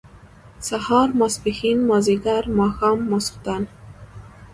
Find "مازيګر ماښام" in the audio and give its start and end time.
1.89-2.99